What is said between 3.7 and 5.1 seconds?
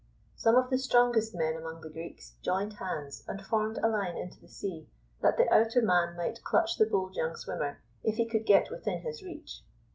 a line into the sea,